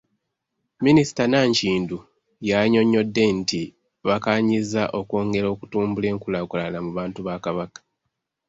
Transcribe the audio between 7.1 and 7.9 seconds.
ba Kabaka.